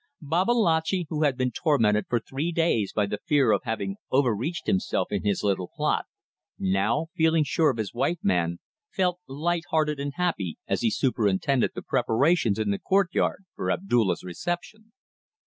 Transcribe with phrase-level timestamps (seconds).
[0.19, 4.65] Babalatchi, who had been tormented for three days by the fear of having over reached
[4.65, 6.05] himself in his little plot,
[6.57, 8.57] now, feeling sure of his white man,
[8.89, 14.91] felt lighthearted and happy as he superintended the preparations in the courtyard for Abdulla's reception.